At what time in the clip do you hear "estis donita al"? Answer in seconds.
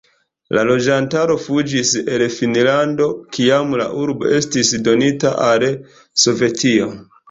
4.43-5.71